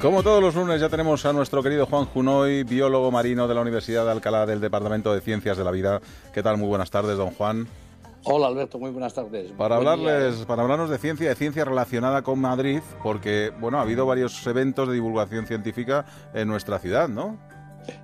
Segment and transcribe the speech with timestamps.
[0.00, 3.62] Como todos los lunes ya tenemos a nuestro querido Juan Junoy, biólogo marino de la
[3.62, 6.02] Universidad de Alcalá del Departamento de Ciencias de la Vida.
[6.34, 6.58] ¿Qué tal?
[6.58, 7.66] Muy buenas tardes, don Juan.
[8.24, 9.52] Hola Alberto, muy buenas tardes.
[9.52, 14.04] Para hablarles, para hablarnos de ciencia, de ciencia relacionada con Madrid, porque bueno, ha habido
[14.04, 16.04] varios eventos de divulgación científica
[16.34, 17.38] en nuestra ciudad, ¿no?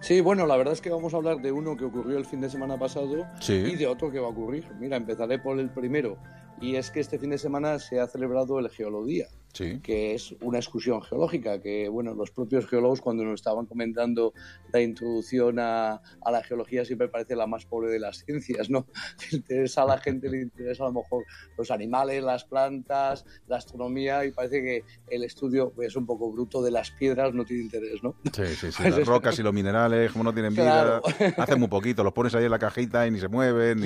[0.00, 2.40] Sí, bueno, la verdad es que vamos a hablar de uno que ocurrió el fin
[2.40, 4.64] de semana pasado y de otro que va a ocurrir.
[4.78, 6.18] Mira, empezaré por el primero,
[6.60, 10.58] y es que este fin de semana se ha celebrado el Geolodía que es una
[10.58, 14.32] excursión geológica, que bueno, los propios geólogos cuando nos estaban comentando
[14.72, 18.86] la introducción a, la geología siempre parece la más pobre de las ciencias, ¿no?
[19.30, 21.24] Le interesa a la gente, le interesa a lo mejor
[21.58, 26.62] los animales, las plantas, la astronomía y parece que el estudio es un poco bruto
[26.62, 28.14] de las piedras no tiene interés, ¿no?
[28.32, 31.00] Sí, sí, sí, las rocas y los minerales, como no tienen vida,
[31.36, 33.80] hacen muy poquito, los pones ahí en la cajita y ni se mueven,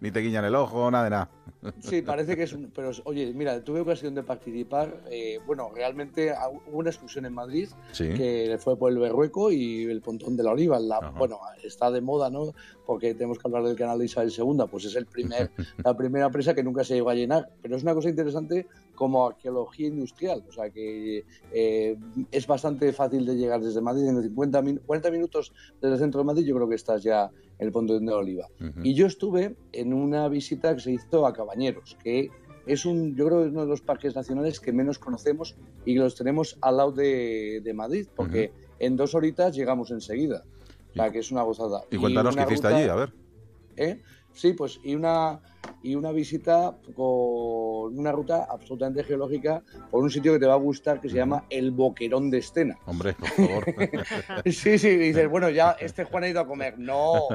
[0.00, 1.30] ni, te guiñan el ojo, nada de nada.
[1.80, 2.70] Sí, parece que es un...
[2.70, 6.32] Pero oye, mira, tuve ocasión de participar eh, bueno, realmente
[6.66, 10.52] hubo una excursión en Madrid que fue por el Berrueco y el Pontón de la
[10.52, 10.78] Oliva.
[11.16, 12.52] bueno, está de moda, ¿no?
[12.86, 15.50] Porque tenemos que hablar del canal de Isabel II, pues es el primer,
[15.84, 17.50] la primera presa que nunca se llegó a llenar.
[17.62, 21.96] Pero es una cosa interesante como arqueología industrial, o sea que eh,
[22.32, 26.26] es bastante fácil de llegar desde Madrid en 50 40 minutos desde el centro de
[26.26, 28.48] Madrid, yo creo que estás ya en el Pontón de la Oliva.
[28.82, 32.30] Y yo estuve en una visita que se hizo a Cabañeros, que
[32.68, 35.94] es un, yo creo que es uno de los parques nacionales que menos conocemos y
[35.94, 40.44] los tenemos al lado de, Madrid, porque en dos horitas llegamos enseguida.
[40.90, 41.82] O sea, que es una gozada.
[41.90, 43.12] Y cuéntanos qué hiciste allí, a ver.
[43.76, 44.00] ¿Eh?
[44.32, 45.40] Sí, pues y una
[45.82, 50.58] y una visita con una ruta absolutamente geológica por un sitio que te va a
[50.58, 52.78] gustar que se llama el Boquerón de Estena.
[52.86, 53.64] Hombre, por favor.
[54.46, 56.78] sí, sí, dices, bueno, ya este Juan ha ido a comer.
[56.78, 57.28] No,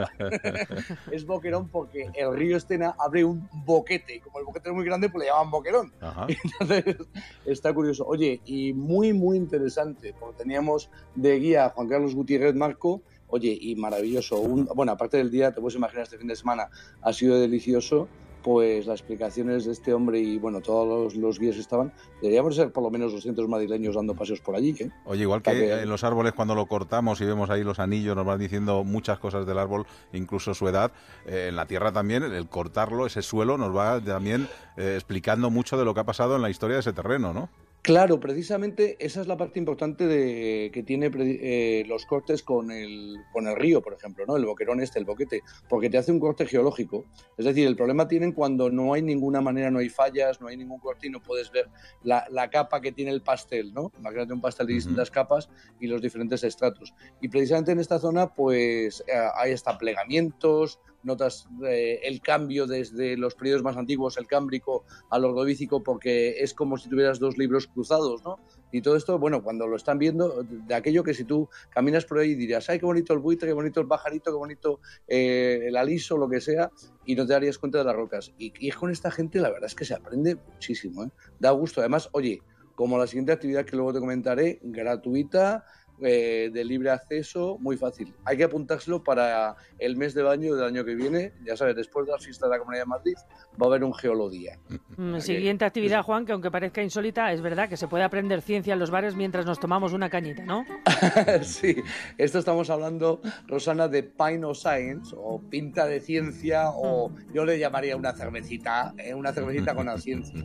[1.12, 4.20] es Boquerón porque el río Estena abre un boquete.
[4.22, 5.94] Como el boquete es muy grande, pues le llaman Boquerón.
[6.60, 6.98] Entonces,
[7.46, 8.06] está curioso.
[8.06, 13.02] Oye, y muy, muy interesante, porque teníamos de guía a Juan Carlos Gutiérrez Marco
[13.36, 14.40] Oye, y maravilloso.
[14.76, 16.70] bueno, aparte del día, te puedes imaginar, este fin de semana
[17.02, 18.08] ha sido delicioso
[18.44, 22.84] pues las explicaciones de este hombre y bueno, todos los, guías estaban, deberíamos ser por
[22.84, 24.74] lo menos 200 madrileños dando paseos por allí.
[24.74, 24.92] ¿qué?
[25.06, 28.26] Oye, igual que, en los árboles cuando lo cortamos y vemos ahí los anillos, nos
[28.26, 30.92] van diciendo muchas cosas del árbol, incluso su edad,
[31.26, 35.78] eh, en la tierra también, el cortarlo, ese suelo, nos va también eh, explicando mucho
[35.78, 37.50] de lo que ha pasado en la historia de ese terreno, ¿no?
[37.84, 43.18] Claro, precisamente esa es la parte importante de que tiene eh, los cortes con el,
[43.34, 44.38] con el río, por ejemplo, ¿no?
[44.38, 47.04] El boquerón este, el boquete, porque te hace un corte geológico.
[47.38, 50.56] Es decir, el problema tienen cuando no hay ninguna manera, no hay fallas, no hay
[50.56, 51.68] ningún corte y no puedes ver
[52.04, 53.92] la, capa que tiene el pastel, ¿no?
[54.00, 55.50] Imagínate un pastel de distintas capas
[55.82, 56.94] y los diferentes estratos.
[57.20, 63.18] Y precisamente en esta zona, pues eh, hay hasta plegamientos, notas eh, el cambio desde
[63.18, 67.68] los periodos más antiguos, el cámbrico al ordovícico, porque es como si tuvieras dos libros
[67.68, 68.40] cruzados, ¿no?
[68.72, 72.18] Y todo esto, bueno, cuando lo están viendo, de aquello que si tú caminas por
[72.20, 75.78] ahí dirías, ay, qué bonito el buitre, qué bonito el pajarito, qué bonito eh, el
[75.78, 76.72] aliso, lo que sea,
[77.06, 78.34] y no te darías cuenta de las rocas.
[78.40, 81.10] Y, y, con esta gente la verdad es que se aprende muchísimo, ¿eh?
[81.40, 81.82] Da gusto.
[81.82, 82.42] Además, oye,
[82.76, 85.66] como la siguiente actividad que luego te comentaré, gratuita,
[86.06, 88.14] eh, de libre acceso, muy fácil.
[88.26, 91.34] Hay que apuntárselo para el mes de baño del año que viene.
[91.46, 93.16] Ya sabes, después de la fiesta de la Comunidad de Madrid
[93.62, 94.60] va a haber un geolodía.
[94.98, 98.74] Mm, siguiente actividad, Juan, que aunque parezca insólita, es verdad que se puede aprender ciencia
[98.74, 100.66] en los bares mientras nos tomamos una cañita, ¿no?
[101.44, 101.76] sí,
[102.18, 107.60] esto estamos hablando, Rosana, de Pine of Science, o pinta de ciencia, o yo le
[107.60, 109.14] llamaría una cervecita, ¿eh?
[109.14, 110.44] una cervecita con la ciencia.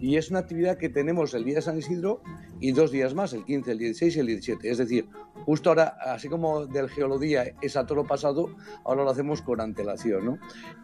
[0.00, 2.20] Y es una actividad que tenemos el día de San Isidro
[2.60, 4.70] y dos días más, el 15, el 16 y el 17.
[4.70, 5.08] Es decir,
[5.44, 8.54] justo ahora, así como del geolodía es a todo lo pasado,
[8.84, 10.24] ahora lo hacemos con antelación.
[10.24, 10.38] ¿no?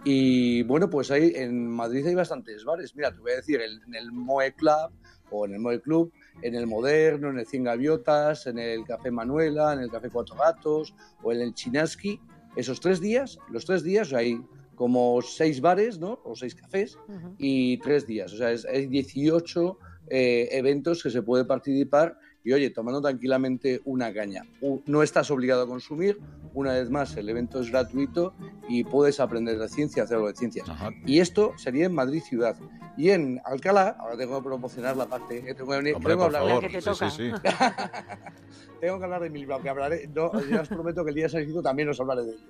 [0.04, 2.94] Y bueno, pues ahí en Madrid hay bastantes bares.
[2.94, 4.90] Mira, te voy a decir, en el Moe Club
[5.30, 9.10] o en el Moe Club en el Moderno, en el Cien Gaviotas, en el Café
[9.10, 12.20] Manuela, en el Café Cuatro Gatos o en el Chinaski.
[12.56, 14.40] Esos tres días, los tres días hay
[14.74, 16.20] como seis bares, ¿no?
[16.24, 16.98] O seis cafés
[17.38, 18.32] y tres días.
[18.32, 19.78] O sea, hay 18
[20.14, 24.42] eh, eventos que se puede participar y oye, tomando tranquilamente una caña.
[24.84, 26.18] No estás obligado a consumir,
[26.52, 28.34] una vez más, el evento es gratuito
[28.68, 30.68] y puedes aprender de ciencia, hacer algo de ciencias.
[31.06, 32.56] Y esto sería en Madrid ciudad.
[32.98, 36.60] Y en Alcalá, ahora tengo que promocionar la parte, eh, tengo, que, Hombre, tengo hablar
[36.60, 37.08] que te toca.
[37.08, 37.32] Sí, sí.
[38.82, 41.24] tengo que hablar de mi libro, aunque hablaré, no, ya os prometo que el día
[41.24, 42.48] de San también os hablaré de ello.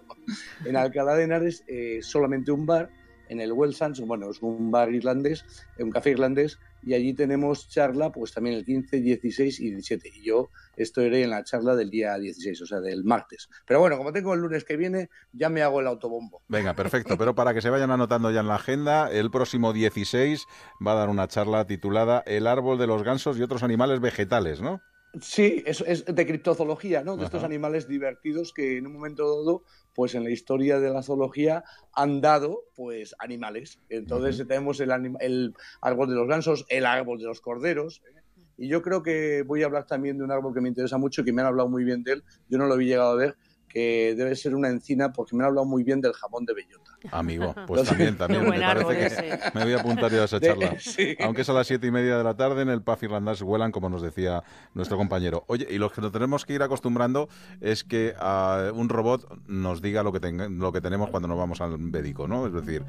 [0.65, 2.91] En Alcalá de Henares, eh, solamente un bar
[3.33, 3.75] en el Well
[4.05, 5.45] bueno, es un bar irlandés,
[5.79, 10.11] un café irlandés, y allí tenemos charla, pues también el 15, 16 y 17.
[10.17, 13.49] Y yo estoy en la charla del día 16, o sea, del martes.
[13.67, 16.43] Pero bueno, como tengo el lunes que viene, ya me hago el autobombo.
[16.49, 17.17] Venga, perfecto.
[17.17, 20.47] Pero para que se vayan anotando ya en la agenda, el próximo 16
[20.85, 24.61] va a dar una charla titulada El árbol de los gansos y otros animales vegetales,
[24.61, 24.83] ¿no?
[25.21, 27.19] Sí, es, es de criptozoología, ¿no?
[27.19, 29.63] De estos animales divertidos que en un momento dado,
[29.95, 33.79] pues en la historia de la zoología han dado, pues, animales.
[33.91, 38.03] Entonces tenemos el, el árbol de los gansos, el árbol de los corderos.
[38.09, 38.23] ¿eh?
[38.57, 41.25] Y yo creo que voy a hablar también de un árbol que me interesa mucho,
[41.25, 42.25] que me han hablado muy bien de él.
[42.49, 43.37] Yo no lo había llegado a ver,
[43.73, 46.93] que debe ser una encina porque me han hablado muy bien del jamón de bellota.
[47.11, 50.77] Amigo, pues también, también me parece que me voy a apuntar yo a esa charla.
[51.21, 53.73] Aunque es a las siete y media de la tarde en el Puff irlandés huelan,
[53.73, 55.45] como nos decía nuestro compañero.
[55.47, 57.29] Oye, y lo que nos tenemos que ir acostumbrando
[57.61, 58.15] es que
[58.75, 60.21] un robot nos diga lo que,
[60.51, 62.47] lo que tenemos cuando nos vamos al médico, ¿no?
[62.47, 62.85] Es decir,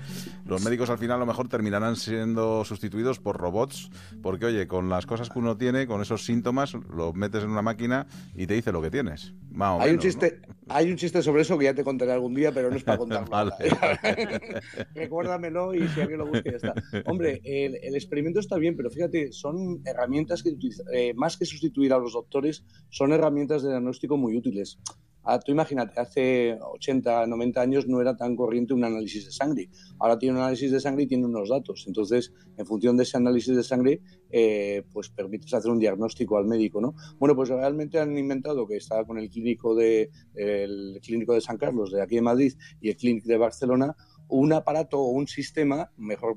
[0.46, 3.90] los médicos al final a lo mejor terminarán siendo sustituidos por robots,
[4.22, 7.62] porque oye, con las cosas que uno tiene, con esos síntomas, lo metes en una
[7.62, 9.34] máquina y te dice lo que tienes.
[9.60, 12.70] hay, un chiste, hay un chiste sobre eso que ya te contaré algún día, pero
[12.70, 13.52] no es para contarlo.
[14.96, 16.74] Recuérdamelo y si alguien lo busca ya está.
[17.06, 20.56] Hombre, el, experimento está bien, pero fíjate, son herramientas que
[20.94, 24.80] eh, más que sustituir a los doctores, son herramientas de diagnóstico muy útiles.
[25.24, 29.70] Ah, tú imagínate, hace 80, 90 años no era tan corriente un análisis de sangre.
[30.00, 31.86] Ahora tiene un análisis de sangre y tiene unos datos.
[31.88, 36.46] Entonces, en función de ese análisis de sangre, eh, pues permites hacer un diagnóstico al
[36.46, 36.96] médico, ¿no?
[37.20, 41.58] Bueno, pues realmente han inventado que está con el clínico de, el clínico de San
[41.58, 43.96] Carlos, de aquí de Madrid, y el clínico de Barcelona,
[44.28, 46.36] un aparato o un sistema, mejor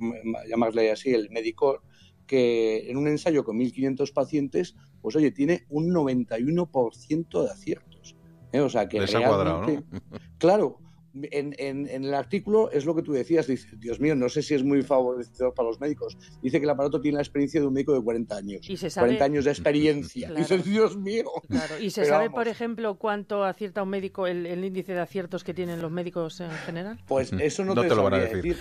[0.49, 1.83] llamarle así, el Medicor,
[2.27, 8.16] que en un ensayo con 1.500 pacientes, pues oye, tiene un 91% de aciertos.
[8.57, 8.61] ¿Eh?
[8.61, 9.85] O sea que realmente,
[10.39, 10.79] claro,
[11.31, 14.55] en, en, el artículo es lo que tú decías, dice, Dios mío, no sé si
[14.55, 16.17] es muy favorecedor para los médicos.
[16.43, 18.69] Dice que el aparato tiene la experiencia de un médico de 40 años.
[18.69, 19.09] ¿Y se sabe...
[19.09, 20.33] 40 años de experiencia.
[20.33, 21.25] Dice, Dios mío.
[21.81, 25.81] ¿Y se sabe, por ejemplo, cuánto acierta un médico, el, índice de aciertos que tienen
[25.81, 26.99] los médicos en general?
[27.07, 28.57] Pues eso no, te, lo van a decir.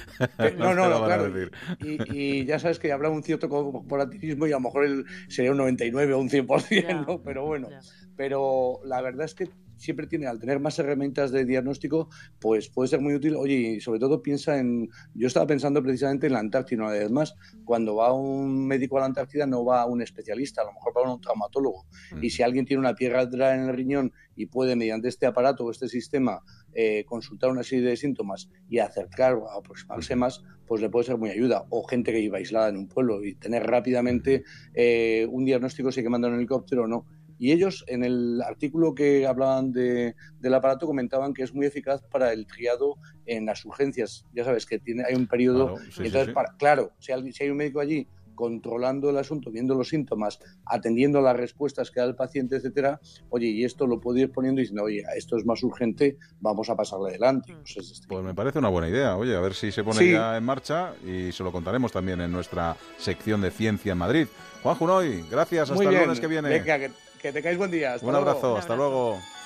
[0.57, 1.31] no, no, no, claro.
[1.80, 6.13] Y, ya sabes que habrá un cierto corporativismo y a lo mejor sería un 99
[6.13, 7.21] o un 100%, ¿no?
[7.21, 7.69] Pero bueno.
[8.15, 12.89] Pero la verdad es que siempre tiene, al tener más herramientas de diagnóstico, pues puede
[12.89, 13.36] ser muy útil.
[13.36, 17.12] Oye, y sobre todo piensa en, yo estaba pensando precisamente en la Antártida una vez
[17.12, 20.94] más, cuando va un médico a la Antártida no va un especialista, a lo mejor
[20.95, 21.86] va un traumatólogo.
[22.12, 22.24] Mm.
[22.24, 23.24] Y si alguien tiene una piedra
[23.56, 26.41] en el riñón y puede mediante este aparato o este sistema
[26.73, 31.17] eh, consultar una serie de síntomas y acercar o aproximarse más, pues le puede ser
[31.17, 31.65] muy ayuda.
[31.69, 34.43] O gente que viva aislada en un pueblo y tener rápidamente
[34.73, 37.05] eh, un diagnóstico si hay que mandar un helicóptero o no
[37.37, 42.01] y ellos, en el artículo que hablaban de, del aparato, comentaban que es muy eficaz
[42.04, 44.25] para el triado en las urgencias.
[44.33, 45.75] Ya sabes que tiene, hay un periodo.
[45.75, 49.75] Claro, entonces, Para, claro si, hay, si hay un médico allí controlando el asunto, viendo
[49.75, 52.99] los síntomas, atendiendo las respuestas que da el paciente, etcétera,
[53.30, 56.69] oye, y esto lo puedo ir poniendo y diciendo, oye, esto es más urgente, vamos
[56.69, 57.54] a pasarle adelante.
[57.54, 57.57] Mm.
[57.73, 60.37] Pues, este pues, me parece una buena idea, oye, a ver si se pone ya
[60.37, 64.27] en marcha y se lo contaremos también en nuestra sección de ciencia en Madrid.
[64.61, 66.49] Juan Junoy, gracias, hasta el lunes que viene.
[66.49, 67.95] Venga, que, que tengáis buen día.
[68.01, 69.19] Un abrazo, hasta luego.